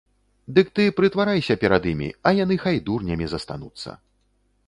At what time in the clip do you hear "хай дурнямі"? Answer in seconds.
2.65-3.25